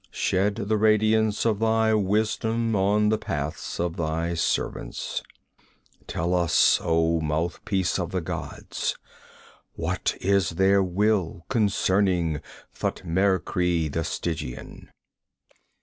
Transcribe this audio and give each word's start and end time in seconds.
Shed 0.09 0.55
the 0.55 0.77
radiance 0.77 1.45
of 1.45 1.59
thy 1.59 1.93
wisdom 1.93 2.75
on 2.75 3.09
the 3.09 3.19
paths 3.19 3.79
of 3.79 3.97
thy 3.97 4.33
servants! 4.33 5.21
Tell 6.07 6.33
us, 6.33 6.79
oh 6.81 7.21
mouthpiece 7.21 7.99
of 7.99 8.09
the 8.09 8.19
gods: 8.19 8.97
what 9.73 10.15
is 10.19 10.55
their 10.57 10.81
will 10.81 11.45
concerning 11.49 12.41
Thutmekri 12.75 13.91
the 13.93 14.03
Stygian?' 14.03 14.89